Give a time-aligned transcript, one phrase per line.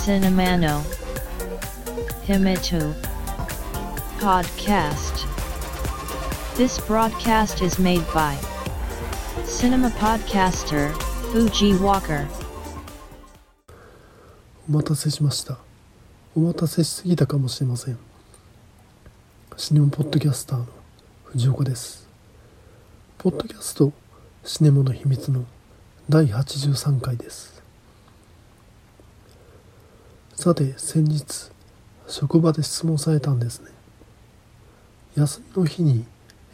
[0.00, 0.82] Cinemano
[2.26, 2.94] Himitu
[4.18, 5.26] Podcast
[6.56, 8.36] This broadcast is made by
[9.44, 10.90] Cinema Podcaster
[11.30, 12.26] Fuji Walker
[14.68, 15.58] お待たせしました
[16.34, 17.98] お待たせしすぎたかもしれません
[19.58, 20.66] シネモポッドキャスターの
[21.24, 22.09] 藤岡です
[23.22, 23.92] ポッドキャスト
[24.46, 25.44] シネモの秘密の
[26.08, 27.62] 第83回です。
[30.34, 31.50] さて先日
[32.08, 33.72] 職場で質問されたんですね。
[35.16, 36.06] 休みの日に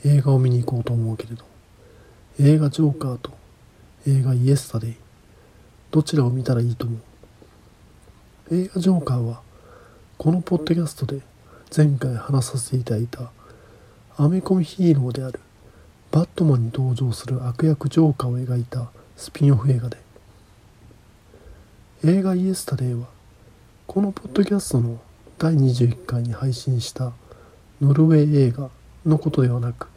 [0.04, 1.44] 映画を見に行こうと思うけれど
[2.40, 3.30] 映画ジョーカーと
[4.04, 4.96] 映画イエスタデイ
[5.92, 6.96] どちらを見たらいいと思
[8.50, 8.56] う？
[8.56, 9.40] 映画ジョーカーは
[10.18, 11.20] このポッドキャストで
[11.74, 13.30] 前回話させていただいた
[14.16, 15.38] アメコミヒーローである
[16.10, 19.98] バットマンに登場する悪役ジョーカーを描いたスピンオフ映画で
[22.04, 23.06] 映画イエスタデイは
[23.86, 25.00] このポッドキャストの
[25.38, 27.12] 第21回に配信した
[27.80, 28.70] ノルウェー映画
[29.04, 29.88] のことではなく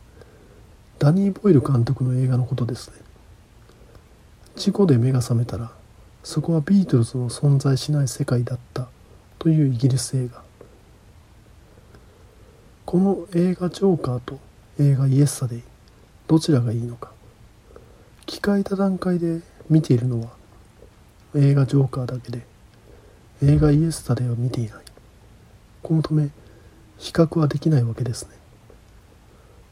[0.99, 2.95] ダニー・ボイル監督の映画のことですね。
[4.57, 5.71] 事故で目が覚めたら
[6.23, 8.89] そこはビートルズの存在しない世界だった
[9.37, 10.43] というイギリス映画。
[12.85, 14.39] この映画ジョーカーと
[14.80, 15.63] 映画イエスタデイ
[16.30, 17.11] どちらがいいのか。
[18.27, 20.27] 聞かれた段階で見ているのは
[21.36, 22.45] 映画ジョーカーだけで
[23.44, 24.83] 映画イエスタデイは見ていない。
[25.81, 26.30] このため
[26.99, 28.36] 比較はできないわけですね。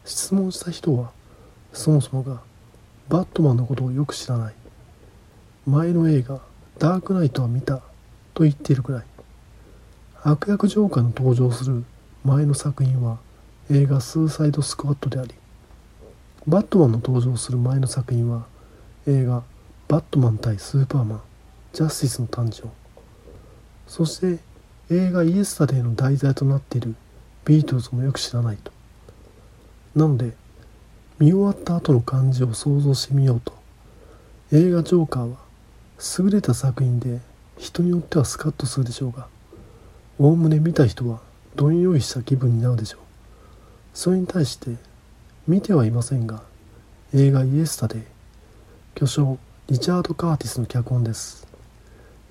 [0.04, 1.12] 質問した人は
[1.74, 2.42] そもそもが
[3.08, 4.56] バットマンのことをよく知らない。
[5.68, 6.42] 前の映画
[6.80, 7.82] 「ダークナイト」は見た
[8.34, 9.04] と言っているくらい。
[10.24, 11.86] 悪役ジョーカーの登場する
[12.24, 13.20] 前の作品は
[13.70, 15.36] 映画「スーサイド・スクワット」であり
[16.48, 18.46] バットマンの登場する前の作品は
[19.06, 19.44] 映画
[19.90, 21.22] 「バットマン対スーパーマン
[21.74, 22.70] ジャスティスの誕生」
[23.86, 24.40] そして
[24.90, 26.96] 映画「イエスタデイ」の題材となっている
[27.44, 28.72] ビートルズもよく知らないと。
[29.94, 30.38] なので
[31.20, 33.52] 見終わった後の感じを想像してみようと。
[34.54, 35.38] 映画「ジョーカー」は
[36.18, 37.20] 優れた作品で
[37.58, 39.28] 人によってはスカッとするでしょうが
[40.18, 41.20] おおむね見た人は
[41.58, 43.02] どんよりした気分になるでしょう。
[43.94, 44.78] それに対して
[45.48, 46.44] 見てはいませんが
[47.14, 48.02] 映画「イエスタデイ」
[48.96, 51.48] 巨匠リチャード・カーティスの脚本です。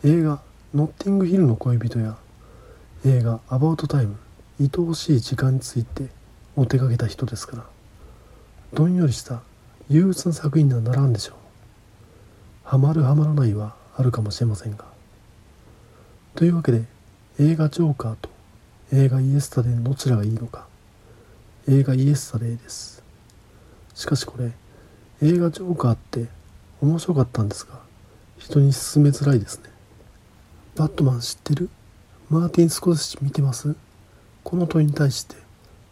[0.04, 0.42] 映画
[0.74, 2.18] 「ノッティングヒルの恋人」や
[3.06, 4.16] 映画「アバウトタイム
[4.60, 6.10] 愛おしい時間」について
[6.56, 7.64] を手掛けた人ですから
[8.74, 9.40] どんよりした
[9.88, 11.36] 憂鬱な作品にはならんでしょう。
[12.64, 14.84] ハマるハマらないはあるかもしれませんが。
[16.34, 16.84] というわけで
[17.38, 18.28] 映画「ジョーカー」と
[18.92, 20.66] 映画「イエスタデイ」のどちらがいいのか。
[21.66, 23.05] 映画「イエスタデイ」です。
[23.96, 24.52] しかしこれ
[25.22, 26.26] 映画「ジョーカー」って
[26.80, 27.80] 面白かったんですが
[28.38, 29.64] 人に勧めづらいですね。
[30.76, 31.70] バットマン知ってる？
[32.28, 33.74] マーティン・スコセッシ見てます？
[34.44, 35.34] この問いに対して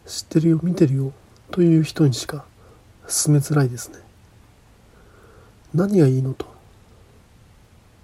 [0.05, 1.11] 知ってるよ見てるよ
[1.49, 2.45] という人にしか
[3.07, 3.97] 進めづらいですね。
[5.73, 6.45] 何がいいのと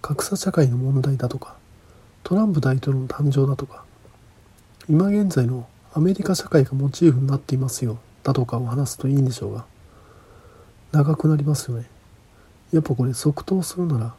[0.02, 1.56] 格差社会の問題だとか
[2.24, 3.86] トランプ大統領の誕生だとか
[4.90, 9.66] 今現在のアメリカ社会がモチーフになっていますよだとかを話すといいんでしょうが
[10.92, 11.86] 長くなりますよね。
[12.74, 14.14] やっぱこれ即答するなら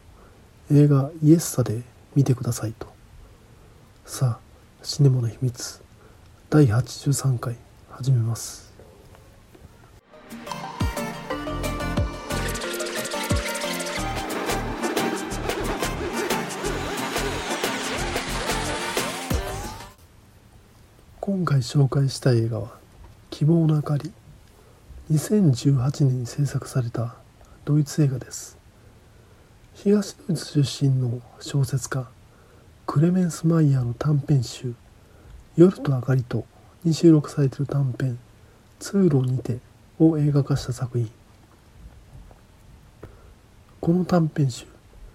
[0.71, 1.83] 映画「イエスタで
[2.15, 2.87] 見てくださいと。
[4.05, 4.39] さあ
[4.81, 5.81] シネマの秘密。
[6.49, 7.55] 第83回
[7.91, 8.73] 始めます。
[21.21, 22.77] 今回紹介したい映画は
[23.29, 24.11] 「希望の明かり」
[25.11, 27.15] 2018年に制作された
[27.65, 28.57] ドイツ映画です。
[29.73, 32.07] 東ドイツ出身の小説家
[32.85, 34.73] クレメンス・マイヤーの短編集
[35.57, 36.45] 「夜と明かりと」
[36.85, 38.17] に収録されている短編
[38.79, 39.59] 「通路にて」
[39.99, 41.11] を映画化した作品。
[43.81, 44.65] この短編集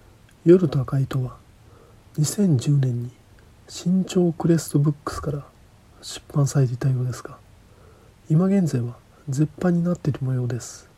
[0.45, 1.37] 「夜と赤いと」は
[2.19, 3.11] 2010年に
[3.67, 5.43] 新潮クレストブックスから
[6.03, 7.39] 出版されていたようですが
[8.29, 8.95] 今現在は
[9.29, 10.89] 絶版になっている模様です。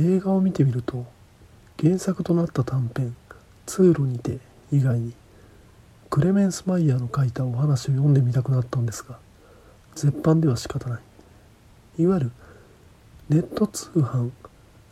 [0.00, 1.06] 映画を見てみると
[1.80, 3.14] 原作となった短編
[3.64, 4.40] 「通路にて」
[4.72, 5.14] 以外に
[6.10, 9.18] クレメンス・マイヤーの書いたお話を読んでみたくなったんですが
[9.94, 12.02] 絶版では仕方ない。
[12.02, 12.32] いわゆる
[13.28, 14.30] ネット通販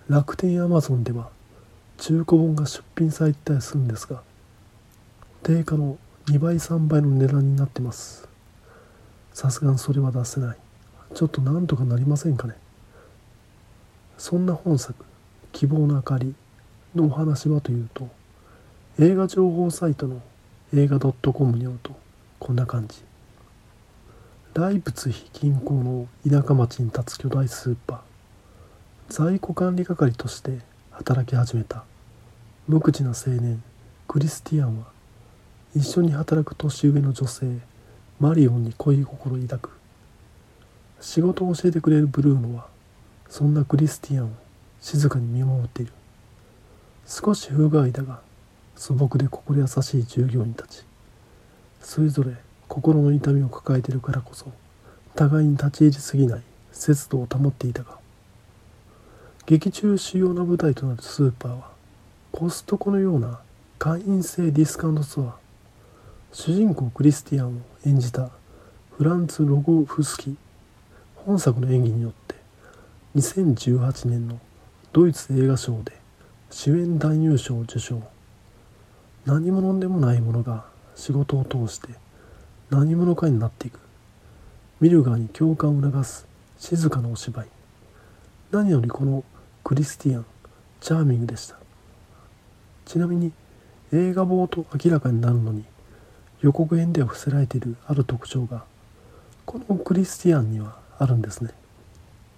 [0.08, 1.30] 楽天アマゾンでは
[1.98, 4.22] 中古本が出品されてたりするんですが
[5.42, 8.28] 定価の2倍3倍の値段になってます。
[9.32, 10.69] さすがにそれは出せない。
[11.14, 12.54] ちょっとなんとかなりませんかね。
[14.18, 15.04] そんな本作
[15.52, 16.34] 希望の明かり
[16.94, 18.08] のお話はというと
[18.98, 20.20] 映画情報サイトの
[20.74, 21.96] 映画 .com によると
[22.38, 23.02] こんな感じ。
[24.52, 27.98] ライプツヒ近郊の田舎町に立つ巨大スーパー
[29.08, 30.58] 在庫管理係として
[30.90, 31.84] 働き始めた
[32.66, 33.62] 無口な青年
[34.08, 34.86] クリスティアンは
[35.74, 37.58] 一緒に働く年上の女性
[38.18, 39.79] マリオンに恋心抱く
[41.00, 42.66] 仕事を教えてくれるブルーノは
[43.28, 44.30] そんなクリスティアンを
[44.80, 45.92] 静かに見守っている。
[47.06, 48.20] 少し不具合だが
[48.76, 50.84] 素朴で心優しい従業員たち。
[51.80, 52.34] それぞれ
[52.68, 54.46] 心の痛みを抱えているからこそ
[55.14, 56.42] 互いに立ち入りすぎない
[56.72, 57.98] 節度を保っていたが。
[59.46, 61.70] 劇中主要な舞台となるスーパーは
[62.30, 63.40] コストコのような
[63.78, 65.36] 会員制ディスカウントストア
[66.32, 67.52] 主人公クリスティアンを
[67.84, 68.30] 演じた
[68.96, 70.36] フランツ・ロゴフスキ
[71.26, 72.34] 本作の演技によって
[73.16, 74.40] 2018年の
[74.92, 75.92] ドイツ映画賞で
[76.50, 78.02] 主演男優賞を受賞。
[79.26, 80.64] 何者でもないものが
[80.96, 81.88] 仕事を通して
[82.70, 83.78] 何者かになっていく。
[84.80, 86.26] 見る側に共感を促す
[86.58, 87.48] 静かなお芝居。
[88.50, 89.22] 何よりこの
[89.62, 90.26] クリスティアン
[90.80, 91.56] チャーミングでした。
[92.86, 93.32] ちなみに
[93.92, 95.64] 映画冒頭明らかになるのに
[96.40, 98.64] 予告編では伏せられているある特徴が
[99.44, 101.50] このクリスティアンにはあるんですね。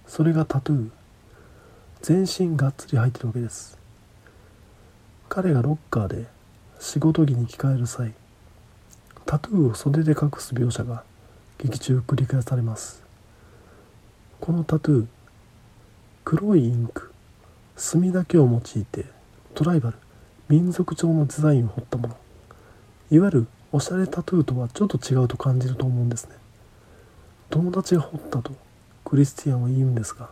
[0.07, 0.89] それがタトゥー。
[2.01, 3.77] 全身がっつり入ってるわけです。
[5.27, 6.27] 彼がロッカーで
[6.79, 8.13] 仕事着に着替える際
[9.25, 11.03] タトゥーを袖で隠す描写が
[11.57, 13.03] 劇中繰り返されます。
[14.39, 15.07] このタトゥー
[16.23, 17.11] 黒いインク
[17.75, 19.05] 墨だけを用いて
[19.55, 19.97] トライバル
[20.47, 22.17] 民族調のデザインを彫ったもの。
[23.11, 26.42] いわゆるおしゃれタトゥーとはちょっと違うと感じると思うんですね。
[27.53, 28.51] 友達が彫ったと
[29.05, 30.27] クリスティアンは言うんですが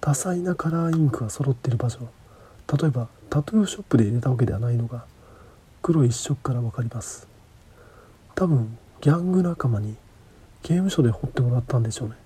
[0.00, 5.04] 多彩なカラーインクが揃っている場所例えばタトゥーショップで入れたわけではないのが
[5.82, 7.28] 黒一色から分かります。
[8.34, 9.94] 多分ギャング仲間に
[10.64, 12.16] 刑務所で掘ってもらったんでしょうね。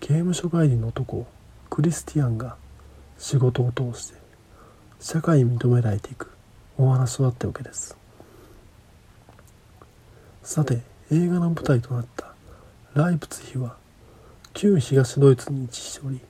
[0.00, 1.26] 刑務所帰りの男
[1.68, 2.56] クリスティアンが
[3.18, 4.14] 仕事を通して
[4.98, 6.30] 社会に認められていく
[6.78, 7.98] お話だったわけです。
[10.42, 10.80] さて
[11.10, 12.31] 映画の舞台となった
[12.94, 13.76] ライプツヒは
[14.52, 16.20] 旧東ドイツに位置しており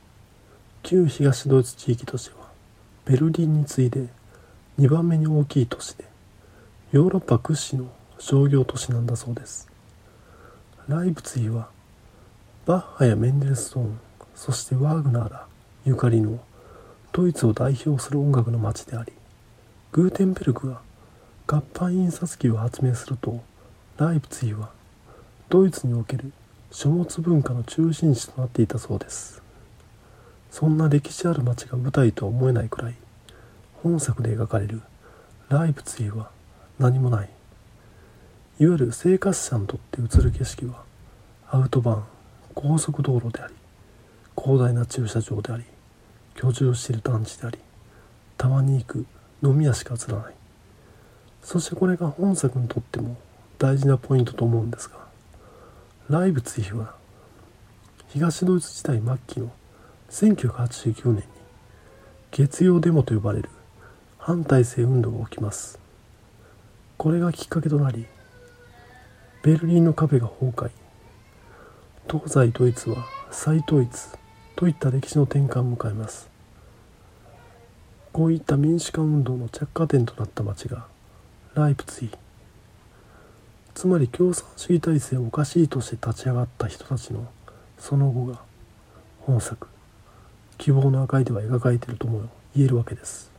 [0.85, 2.49] 旧東ドイツ地域としては
[3.05, 4.07] ベルリンに次いで
[4.79, 6.05] 2番目に大きい都市で
[6.93, 9.69] ヨーロッパ屈指の商業都市なんだそうです。
[10.87, 11.69] ライプツィは
[12.65, 13.99] バッハやメンデルストーン
[14.37, 15.47] そしてワーグナーら
[15.85, 16.39] ゆかりの
[17.13, 19.13] ドイツを代表する音楽の街であり
[19.91, 20.81] グーテンベルクが
[21.49, 23.43] 合版印刷機を発明すると
[23.97, 24.71] ライプツィは
[25.49, 26.33] ドイツにおける
[26.75, 29.43] 書物文化の中心地となっていたそうです。
[30.51, 32.95] そんな歴史ある街が舞台とは思えないくらい
[33.83, 34.81] 本作で描かれる
[35.51, 36.31] ライプツィは
[36.79, 37.29] 何もない。
[38.59, 40.83] いわゆる生活者にとって映る景色は
[41.51, 42.03] アウトバーン
[42.55, 43.55] 高速道路であり
[44.43, 45.65] 広大な駐車場であり
[46.37, 47.59] 居住している団地であり
[48.39, 49.05] たまに行く
[49.43, 50.35] 飲み屋しか映らない。
[51.43, 53.19] そしてこれが本作にとっても
[53.59, 55.02] 大事なポイントと思うんですが
[56.11, 56.97] ライブツヒは
[58.09, 59.53] 東ドイツ時代末期の
[60.11, 61.23] 1989年に
[62.33, 63.49] 月曜デモと呼ばれる
[64.19, 65.79] 反体制運動が起きます。
[66.99, 68.07] これがきっかけとなり
[69.45, 70.71] ベルリンのカフェが崩壊。
[72.11, 73.91] 東西ドイツは再統一
[74.57, 76.29] といった歴史の転換を迎えます。
[78.13, 80.85] こういった民主化運動の着火点となった町が
[81.55, 82.22] ライプツィ
[83.75, 87.27] つまり共産主義体制をおかしいとして立ち上がった人たちの
[87.79, 88.41] その後が
[89.21, 89.67] 本作
[90.59, 93.33] 「希望の赤い」では描かれているとも言えるわけです。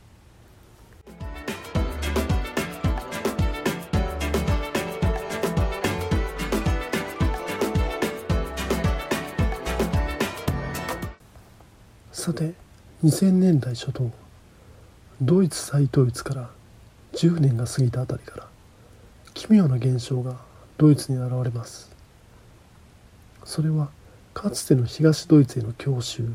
[12.12, 12.54] さて
[13.04, 14.10] 2000年代初頭
[15.20, 16.50] ドイツ再統一から
[17.12, 18.53] 10年が過ぎたあたりから
[19.34, 20.36] 奇妙な現象が
[20.78, 21.90] ドイツに現れます。
[23.44, 23.90] それは
[24.32, 26.32] かつての東ドイツへの郷愁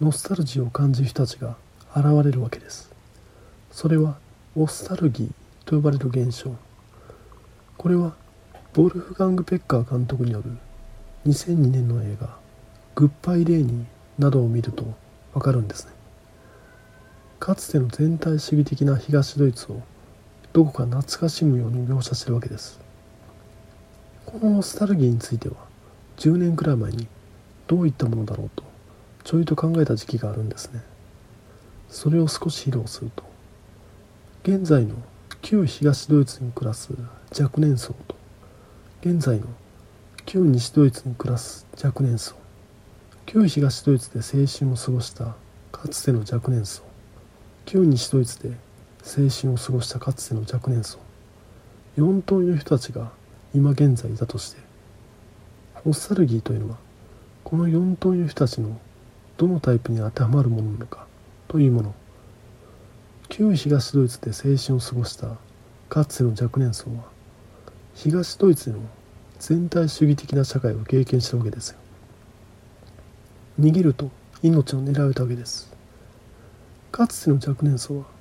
[0.00, 1.56] ノスタルジーを感じる人たちが
[1.94, 2.90] 現れるわけです。
[3.70, 4.16] それは
[4.56, 5.30] オスタルギー
[5.64, 6.54] と呼ばれる現象。
[7.76, 8.14] これは
[8.72, 10.50] ボルフガング・ペッカー監督による
[11.26, 12.36] 2002年の映画
[12.96, 13.84] 「グッバイ・レーニー」
[14.18, 14.84] などを見ると
[15.34, 15.92] わかるんですね。
[17.38, 19.82] かつての全体主義的な東ドイツを
[20.54, 22.80] どこか懐かしむように描写してるわけです。
[24.24, 25.56] このノスタルギーについては
[26.16, 27.08] 10年くらい前に
[27.66, 28.62] どういったものだろうと
[29.24, 30.80] ちょいと考えた時期があるんですね。
[31.88, 33.24] それを少し披露すると
[34.44, 34.94] 現在の
[35.42, 36.92] 旧東ドイツに暮らす
[37.36, 38.14] 若年層と
[39.00, 39.46] 現在の
[40.24, 42.36] 旧西ドイツに暮らす若年層
[43.26, 45.34] 旧東ドイツで青春を過ごした
[45.72, 46.84] かつての若年層
[47.66, 48.56] 旧西ドイツで
[49.04, 50.98] 青春を過ごしたかつての若年層。
[51.98, 53.12] 4頭の人たちが
[53.54, 54.60] 今現在いたとして
[55.86, 56.76] ノスタルギーというのは
[57.44, 58.80] この4頭の人たちの
[59.36, 61.06] どのタイプに当てはまるものなのか
[61.46, 61.94] というもの。
[63.28, 65.36] 旧東ドイツで青春を過ごした
[65.88, 67.04] かつての若年層は
[67.94, 68.82] 東ドイツでの
[69.38, 71.78] 全体主義的な社会を経験したわけですよ。
[73.60, 74.10] 逃げると
[74.42, 75.72] 命を狙われたわけです。
[76.90, 78.13] かつての若年層は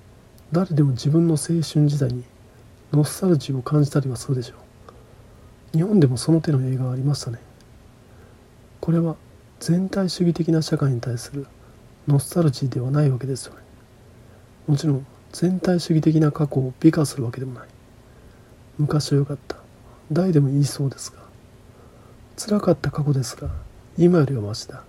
[0.53, 2.23] 誰でも自分の青春時代に
[2.91, 4.53] ノスタルジーを感じたりはするでしょ
[5.73, 5.77] う。
[5.77, 7.39] 日本でもその手の映画がありましたね。
[8.79, 9.15] これは
[9.59, 11.47] 全体主義的な社会に対する
[12.07, 13.61] ノスタルジーではないわけですよね。
[14.67, 17.67] もちろん全体主義的な過去を美化するわけでもない。
[18.77, 19.57] 昔は良かった。
[20.11, 21.17] 誰でも言いそうですが。
[22.37, 23.49] 辛かった過去ですが
[23.97, 24.83] 今よりはマシだ。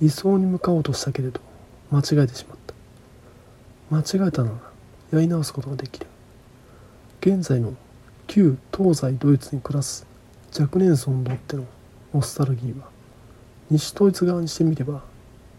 [0.00, 1.40] 理想に向かおうとしたけれど
[1.90, 2.57] 間違えてしまった。
[3.90, 4.56] 間違えたなら
[5.12, 6.06] やり直すことができる。
[7.20, 7.74] 現在の
[8.26, 10.06] 旧東西ドイツに暮らす
[10.58, 11.64] 若年層にとっての
[12.14, 12.88] ノスタルギーは
[13.70, 15.02] 西ドイツ側にしてみれば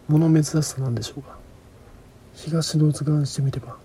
[0.08, 1.36] 物珍しさなんでしょうが
[2.34, 3.76] 東ドイツ側にしてみれば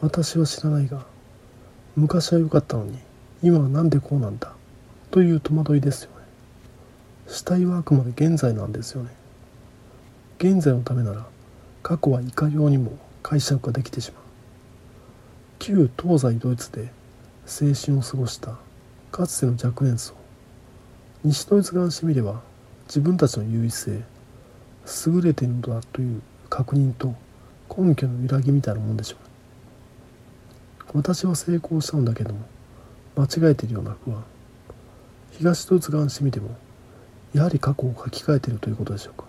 [0.00, 1.06] 私は知らないが
[1.96, 2.98] 昔は良かったのに
[3.42, 4.52] 今は何でこうなんだ
[5.10, 6.16] という戸惑いですよね。
[7.28, 9.10] 死体はあくまで現在なんですよね。
[10.38, 11.26] 現在のためなら
[11.82, 12.92] 過去はいかようにも
[13.22, 14.22] 解釈ができてしまう。
[15.58, 16.90] 旧東西ドイツで
[17.46, 18.56] 青春を過ごした
[19.12, 20.14] かつての若年層
[21.22, 22.40] 西ドイツ側にしてみれば
[22.86, 24.02] 自分たちの優位性
[25.06, 27.14] 優れているのだという確認と
[27.68, 29.16] 根拠の揺らぎみたいなもんでしょ
[30.94, 30.98] う。
[30.98, 32.40] 私は成功したんだけども
[33.16, 34.24] 間違えているような不安
[35.38, 36.56] 東ドイツ側にしてみても
[37.32, 39.24] やはり過去を書き換えているということでしょうか。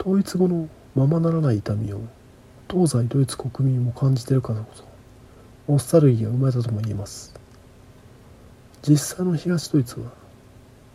[0.00, 2.00] 統一後のままならない痛みを
[2.70, 4.84] 東西ドイツ国民も感じてるからこそ
[5.68, 7.34] オスタルギーが生まれたとも言えます。
[8.82, 10.12] 実際の東ドイツは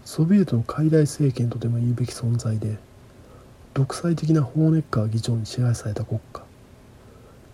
[0.05, 2.77] ソビエトの傀儡政権とでも言うべき存在で
[3.73, 6.43] 独裁的なホーネッカー議長に支配された国家。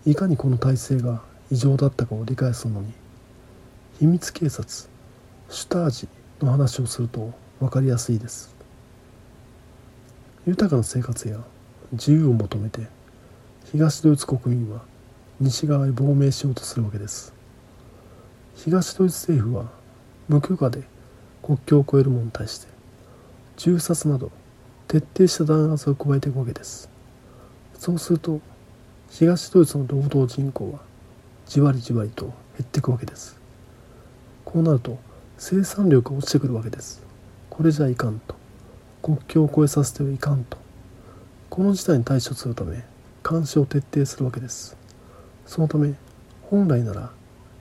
[0.06, 2.92] いかにこの体制が異常だったかを理解するのに
[3.98, 4.88] 秘密警察
[5.48, 6.08] シュタージ
[6.40, 8.54] の話をすると分かりやすいです。
[10.46, 11.38] 豊かな生活や
[11.92, 12.86] 自由を求めて
[13.72, 14.80] 東ドイツ国民は
[15.38, 17.32] 西側へ亡命しようとするわけです。
[18.56, 19.70] 東ドイツ政府は
[20.28, 20.82] 無許可で
[21.40, 22.66] 国境を越える者に対して
[23.56, 24.32] 銃殺など
[24.88, 26.90] 徹底した弾圧を加えていくわけです。
[27.78, 28.40] そうすると
[29.08, 30.80] 東ドイツの労働人口は
[31.46, 33.38] じわりじわりと減っていくわけです。
[34.44, 34.98] こうなると
[35.38, 37.04] 生産力が落ちてくるわけです。
[37.48, 38.34] これじゃいかんと。
[39.00, 40.58] 国境を越えさせてはいかんと。
[41.50, 42.89] この事態に対処するため
[43.30, 44.76] 監視を徹底するわけです。
[45.46, 45.94] そのため
[46.50, 47.12] 本来なら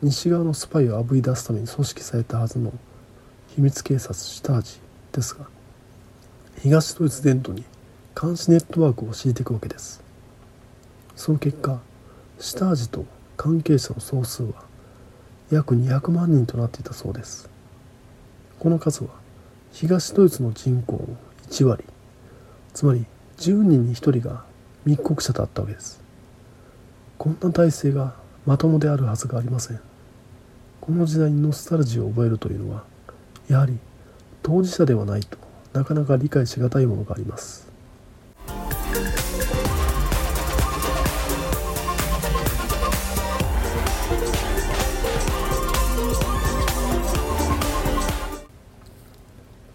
[0.01, 2.73] 西側のスパイをあぶり出すために組織されたはずの
[3.49, 4.79] 秘密警察シュタージ
[5.11, 5.45] ですが
[6.59, 7.63] 東ドイツ伝統に
[8.19, 10.01] 監視ネットワークを敷いていくわけです。
[11.15, 11.79] その結果
[12.39, 13.05] シュタージと
[13.37, 14.63] 関係者の総数は
[15.51, 17.47] 約200万人となっていたそうです。
[18.57, 19.11] この数は
[19.71, 21.05] 東ドイツの人口の
[21.49, 21.83] 1割
[22.73, 23.05] つまり
[23.37, 24.48] 10人に1人が
[24.89, 26.01] 密告者だったわけです。
[27.19, 28.15] こんな体制が
[28.47, 29.79] まともであるはずがありません。
[30.81, 32.83] この時代にノスタルジーを覚えるというのは
[33.47, 33.77] やはり
[34.41, 35.37] 当事者ではないと
[35.73, 37.69] なかなか理解しがたいものがあります。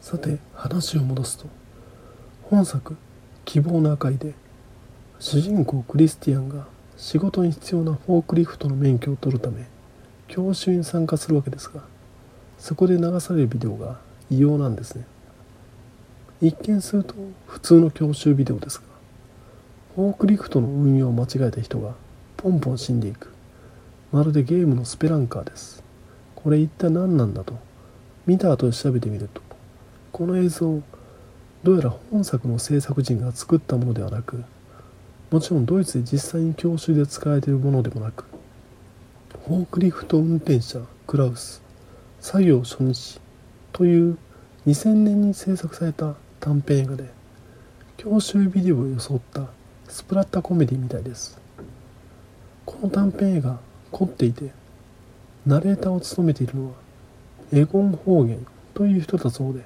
[0.01, 1.47] さて話を戻すと
[2.43, 2.97] 本作
[3.45, 4.35] 「希望の赤い」で
[5.21, 6.67] 主人公クリスティアンが
[6.97, 9.65] 仕事に必要なフォークリフトの免許を取るため
[10.29, 11.83] 教習に参加するわけですが
[12.59, 15.07] そこで流されるビデオが異様なんですね。
[16.41, 17.15] 一見すると
[17.47, 18.85] 普通の教習ビデオですが
[19.95, 21.95] フォークリフトの運用を間違えた人が
[22.37, 23.33] ポンポン死んでいく。
[24.13, 25.83] まるでゲームのスペランカーです。
[26.45, 27.55] これ一体何なんだと
[28.27, 29.41] 見た後で調べてみると
[30.13, 30.83] この映像
[31.63, 34.45] どうやら本作の制作陣が作ったものではなく
[35.31, 38.25] もちろんドイツで実際に教習で使われているものでもなく
[39.47, 41.63] フォークリフト運転者クラウス
[42.21, 43.21] 作業初日
[43.73, 44.19] という
[44.67, 47.11] 2000年に制作された短編映画で
[47.97, 49.47] 教習ビデオを装った
[49.89, 51.39] スプラッタコメディみたいです。
[52.67, 53.59] この短編映画
[53.91, 54.51] 凝っていて
[55.47, 56.73] ナレーターを務めているのは
[57.53, 59.61] エゴン・ホーゲンという人だそうで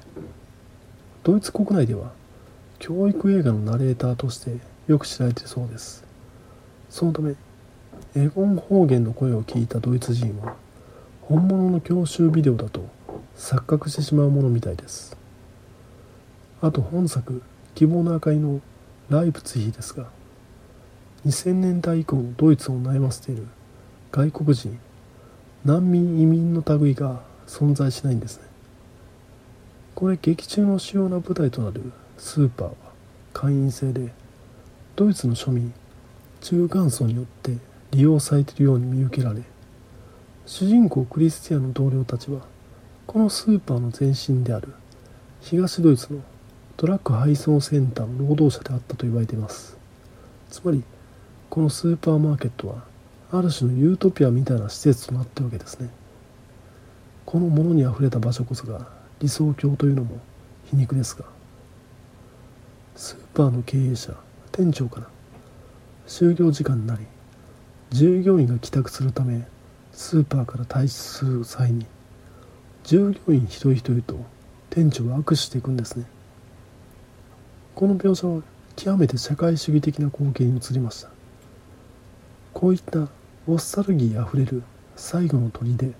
[1.22, 2.12] ドイツ国内では
[2.78, 4.56] 教育映画のナレーターとして
[4.88, 6.02] よく知られてそうです。
[6.88, 7.34] そのため
[8.16, 10.56] エゴン・ホーゲンの声を聞いたドイツ人は
[11.20, 12.88] 本物の教習ビデオだと
[13.36, 15.14] 錯覚してしまうものみたいです。
[16.62, 17.42] あと本作
[17.76, 18.62] 「希望の赤い」の
[19.10, 20.06] ライプツヒですが
[21.26, 23.46] 2000年代以降ドイツを悩ませている
[24.10, 24.78] 外国人
[25.66, 28.44] 難民移民の類が存在しないんですね。
[29.94, 32.74] これ劇中の主要な舞台となるスーパーは
[33.34, 34.12] 会員制で
[34.98, 35.72] ドイツの庶民
[36.40, 37.56] 中間層によって
[37.92, 39.42] 利用されているように見受けられ
[40.44, 42.40] 主人公クリスティアの同僚たちは
[43.06, 44.74] このスーパーの前身である
[45.40, 46.20] 東ドイツの
[46.76, 49.76] トラック配送センターの労働者であったと言われています。
[50.50, 50.82] つまり
[51.48, 52.82] このスーパーマーケットは
[53.30, 55.90] ある種のユートピアみたいな施設となってるわけですね。
[57.24, 58.88] この物にあふれた場所こそが
[59.20, 60.18] 理想郷というのも
[60.64, 61.24] 皮肉ですが
[62.96, 64.12] スーパーの経営者
[64.58, 65.06] 店長から
[66.08, 67.06] 就業時間になり
[67.90, 69.46] 従業員が帰宅するため
[69.92, 71.86] スーパーから退出する際に
[72.82, 74.18] 従業員一人一人と
[74.68, 76.06] 店長は握手していくんですね。
[77.76, 78.42] この描写は
[78.74, 81.10] 極めて社会主義的な光景に映りました。
[82.52, 83.06] こういった
[83.46, 84.64] オスタルギーあふれる
[84.96, 85.94] 最後の砦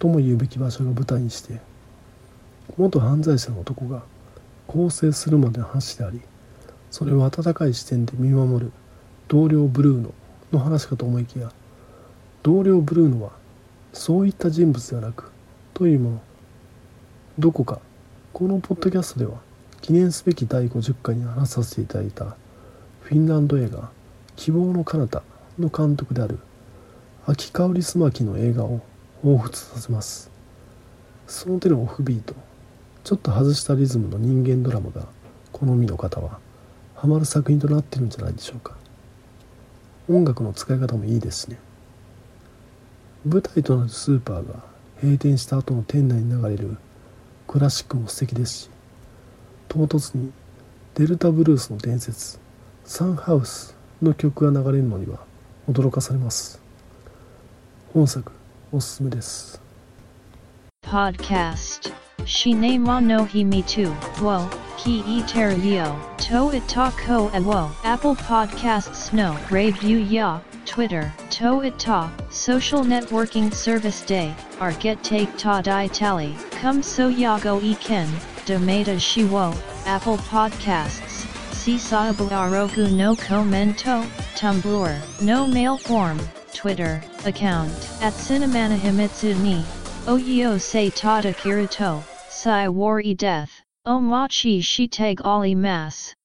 [0.00, 1.60] とも言うべき場所が舞台にして
[2.76, 4.02] 元犯罪者の男が
[4.66, 6.20] 更生するまでの話であり
[6.94, 8.72] それを温かい視点で見守る
[9.26, 10.14] 同僚ブルーノ
[10.52, 11.50] の話かと思いきや
[12.44, 13.32] 同僚ブルーノは
[13.92, 15.32] そういった人物ではなく
[15.74, 16.20] というもの。
[17.40, 17.80] どこか
[18.32, 19.40] このポッドキャストでは
[19.80, 22.36] 記念すべき第50回に話させていただいた
[23.00, 23.90] フィンランド映画
[24.36, 25.24] 「希望の彼方
[25.58, 26.38] の監督である
[27.26, 28.82] 秋香りすまきの映画を
[29.24, 30.30] 彷彿させます。
[31.26, 32.36] その手のオフビート
[33.02, 35.08] ちょっと外したリズムの人間ドラマが
[35.50, 36.43] 好みの方は
[36.94, 38.76] ハマる作品となってるんじゃないでしょうか
[40.08, 41.58] 音楽の使い方もいいですね
[43.26, 44.62] 舞台となるスーパーが
[45.00, 46.76] 閉店した後の店内に流れる
[47.46, 48.70] クラシックも素敵ですし
[49.68, 50.32] 唐突に
[50.94, 52.38] デルタブルースの伝説
[52.84, 55.20] サンハウスの曲が流れるのには
[55.70, 56.60] 驚かされます
[57.92, 58.30] 本作
[58.72, 59.64] おすすめです
[60.84, 61.92] Podcast.
[62.24, 63.90] Shinema no himi tu.
[64.22, 64.63] Wo.
[64.84, 65.22] Ki e.
[65.22, 67.70] To itako awo.
[67.84, 69.34] Apple Podcasts no.
[69.48, 70.40] Review ya.
[70.66, 71.10] Twitter.
[71.30, 72.10] To ita.
[72.28, 74.34] Social networking service day.
[74.60, 76.36] Our get take ta di tally.
[76.60, 78.06] Come so yago e ken.
[78.44, 79.56] Domata shiwo.
[79.86, 81.24] Apple Podcasts.
[81.52, 84.04] Sisabu arogu no commento.
[84.36, 85.22] Tumblr.
[85.22, 86.20] No mail form.
[86.52, 87.02] Twitter.
[87.24, 87.72] Account.
[88.02, 89.64] At Cinemana Himitsu ni.
[90.58, 92.02] Se tada kiruto.
[92.28, 93.53] Sai wari death.
[93.86, 96.16] Omachi shiteg ali mas.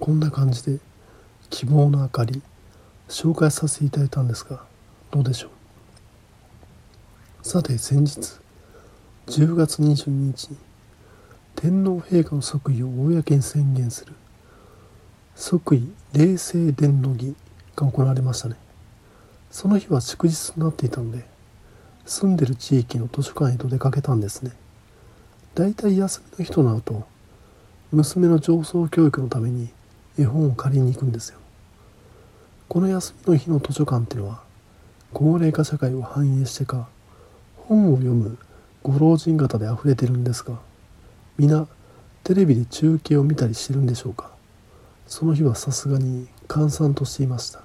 [0.00, 0.80] こんな感じで
[1.50, 2.42] 希望の明かり
[3.08, 4.64] 紹介させていただいたんですが
[5.12, 5.50] どうでしょ
[7.44, 7.46] う？
[7.46, 8.40] さて先日
[9.28, 10.56] 10月22日に
[11.54, 14.14] 天皇陛下の即位を公に宣言する
[15.36, 17.36] 即位霊政殿の儀
[17.76, 18.56] が行われましたね。
[19.52, 21.24] その日は祝日となっていたので
[22.04, 24.50] 住んでる地域の図書館へと出かけたんですね。
[25.58, 27.04] だいたい休みの日となると
[27.90, 29.68] 娘の上層教育のために
[30.16, 31.38] 絵本を借りに行くんですよ。
[32.68, 34.40] この休みの日の図書館っていうのは
[35.12, 36.88] 高齢化社会を反映してか
[37.56, 38.38] 本を読む
[38.84, 40.60] ご老人方で溢れてるんですが
[41.38, 41.66] 皆
[42.22, 44.30] テレビで中継を見たりしてるんでしょうか。
[45.08, 47.62] その日はさすがに閑散としていました。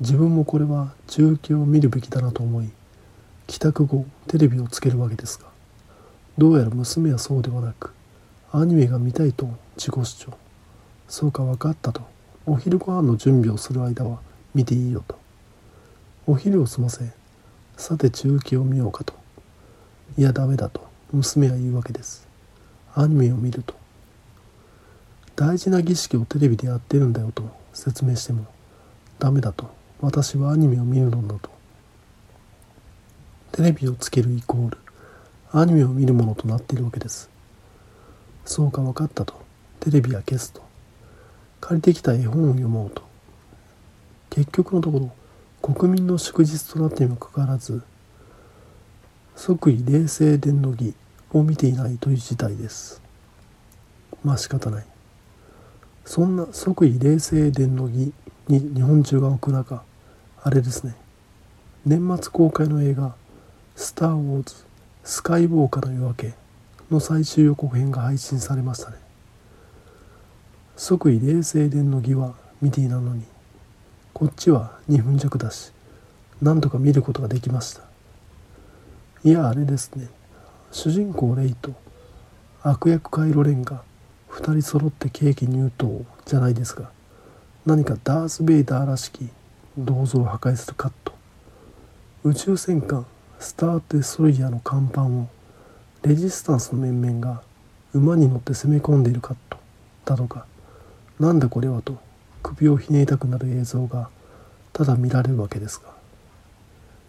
[0.00, 2.68] 自分もこれは中継を見るべきだなと思い
[3.46, 5.46] 帰宅後テレビをつけるわけですが
[6.38, 7.92] どうやら娘はそうではなく
[8.54, 10.34] アニメが見たいと自己主張。
[11.08, 12.02] そうか分かったと。
[12.44, 14.20] お昼ご飯の準備をする間は
[14.54, 15.18] 見ていいよと。
[16.26, 17.10] お昼を済ませ
[17.78, 19.14] さて中継を見ようかと。
[20.18, 22.28] いやダメだと娘は言うわけです。
[22.94, 23.74] アニメを見ると。
[25.34, 28.44] 大事な儀式をテレビでやってるんだよと説明しても。
[29.18, 29.70] ダメだと。
[30.02, 31.50] 私はアニメを見るのだと。
[33.52, 34.81] テレビをつけるイコール。
[35.54, 37.28] アニメを見るものとなっているわけです。
[38.46, 39.34] そうか分かったと。
[39.80, 40.62] テレビは消すと
[41.60, 43.02] 借りてきた絵本を読もうと。
[44.30, 47.82] 結局のところ国民の祝日となってにもかかわらず
[49.36, 50.94] 即位冷静殿の儀
[51.32, 53.02] を見ていないという事態です。
[54.24, 54.86] まあ仕方ない。
[56.06, 58.12] そんな即位冷静伝の儀
[58.48, 59.82] に日本中が置く中
[60.42, 60.94] あれですね。
[61.84, 63.14] 年末公開の映画
[63.76, 64.71] 「スター・ウォーズ。
[65.04, 66.34] スカイウォーカーの夜明け」
[66.90, 68.96] の最終予告編が配信されましたね。
[70.76, 73.24] 即位冷静伝の儀は見ていなのに
[74.12, 75.72] こっちは2分弱だし
[76.40, 77.82] 何とか見ることができました。
[79.24, 80.08] いやあれですね。
[80.72, 81.72] 主人公レイと
[82.62, 83.82] 悪役カイロレンが
[84.30, 86.90] 2人揃ってケーキ入刀じゃないですが
[87.66, 89.28] 何かダース・ベイダーらしき
[89.76, 91.12] 銅像を破壊するカット。
[92.24, 93.06] 宇宙戦艦
[93.42, 95.28] スター・デストロイヤーの甲板を
[96.02, 97.42] レジスタンスの面々が
[97.92, 99.58] 馬に乗って攻め込んでいるカット
[100.04, 100.46] だとか
[101.20, 101.98] なんだこれはと
[102.42, 104.08] 首をひねりたくなる映像が
[104.72, 105.90] ただ見られるわけですが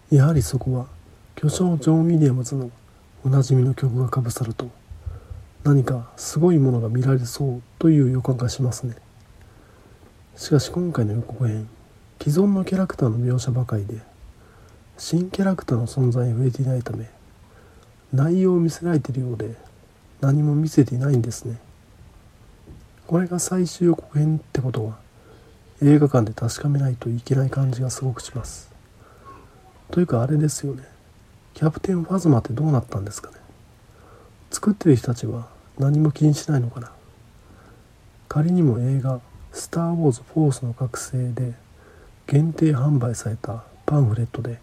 [0.09, 0.87] やはりそこは
[1.35, 2.71] 巨匠ジョン・ウィリアムズの
[3.23, 4.69] おなじみの曲がかぶさると
[5.63, 8.95] 何かすごいものが見られそうという予感がしますね。
[10.35, 11.69] しかし今回の予告編
[12.19, 13.99] 既存のキャラクターの描写ばかりで
[14.97, 17.09] 新キャラクターの存在に触れていないため
[18.13, 19.55] 内容を見せられているようで
[20.21, 21.57] 何も見せていないんですね。
[23.07, 24.97] これが最終予告編ってことは
[25.81, 28.71] 映画館で確かめないといけない感じがすごくします。
[29.91, 30.83] というかあれですよね。
[31.53, 33.37] キャプテンファズマってどうなったんですかね。
[34.51, 36.91] 作ってる人たちは何も気にしないのかな。
[38.29, 39.19] 仮にも映画
[39.51, 41.53] 「スター・ウォーズ・フォースの覚醒」で
[42.27, 44.59] 限定販売されたパンフレットで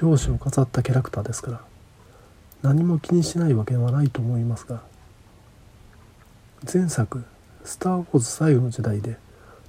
[0.00, 1.60] 表紙を飾ったキャラクターですから
[2.62, 4.82] 何も気にしないわけはないと思いますが
[6.72, 7.24] 前作
[7.64, 9.16] 「スター・ウォーズ」最後の時代で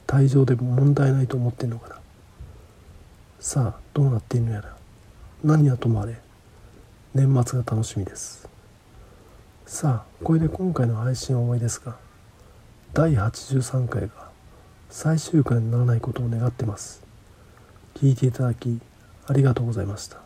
[0.07, 1.95] 退場でも問題ないと思ってんのかな。
[3.39, 4.75] さあどうなっているのやら。
[5.41, 6.19] 何はともあれ
[7.15, 8.47] 年末が楽しみです。
[9.65, 11.95] さあこれで今回の配信は終わりですが
[12.93, 14.29] 第83回が
[14.89, 17.01] 最終回にならないことを願ってます。
[17.95, 18.81] 聞いていただき
[19.31, 20.17] ありがとうございました。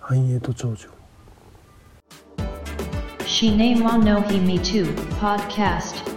[0.00, 0.88] 繁栄と長寿。
[3.26, 6.10] シネマノヒミトゥ、ポッドスト。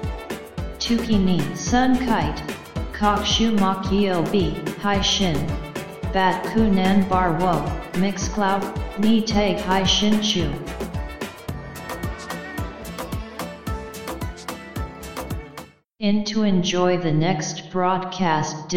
[0.96, 2.42] ゥキニ、サンカイト、
[2.98, 5.34] カクシュマキヨビ、ハイシン、
[6.14, 8.62] バッコナンバーワー、ミクスクラウ、
[9.02, 10.80] ニテイハイシンチュ。
[16.00, 18.70] in to enjoy the next broadcast.